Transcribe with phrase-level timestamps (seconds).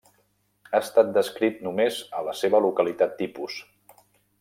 [0.69, 3.63] Ha estat descrit només a la seva localitat tipus.